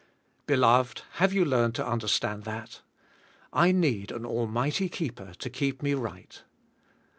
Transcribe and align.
Beloved, 0.47 1.03
have 1.19 1.31
you 1.31 1.45
learned 1.45 1.75
to 1.75 1.85
understand 1.87 2.43
that? 2.45 2.81
I 3.53 3.71
need 3.71 4.11
an 4.11 4.23
almig 4.23 4.83
hty 4.83 4.91
keeper 4.91 5.35
to 5.37 5.49
keep 5.51 5.83
me 5.83 5.93
right. 5.93 6.41